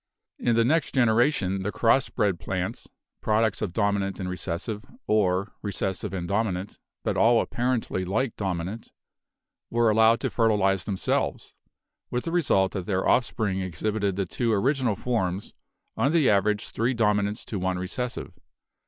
[0.39, 2.87] In the next generation the cross bred plants
[3.21, 5.33] (products HEREDITY 255 of D and R or
[6.27, 8.43] R and D, but all apparently like D)
[9.69, 11.53] were allowed to fertilize themselves,
[12.09, 15.53] with the result that their offspring exhibited the two original forms,
[15.95, 18.33] on the average three dominants to one recessive.